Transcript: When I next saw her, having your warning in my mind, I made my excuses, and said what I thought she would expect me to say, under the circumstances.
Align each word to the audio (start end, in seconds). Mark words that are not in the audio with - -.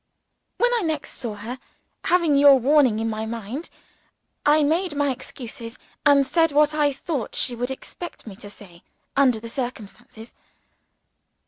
When 0.57 0.71
I 0.73 0.81
next 0.81 1.11
saw 1.11 1.35
her, 1.35 1.59
having 2.05 2.35
your 2.35 2.55
warning 2.59 2.97
in 2.97 3.07
my 3.07 3.27
mind, 3.27 3.69
I 4.47 4.63
made 4.63 4.95
my 4.95 5.11
excuses, 5.11 5.77
and 6.07 6.25
said 6.25 6.51
what 6.51 6.73
I 6.73 6.91
thought 6.91 7.35
she 7.35 7.53
would 7.55 7.69
expect 7.69 8.25
me 8.25 8.35
to 8.37 8.49
say, 8.49 8.81
under 9.15 9.39
the 9.39 9.47
circumstances. 9.47 10.33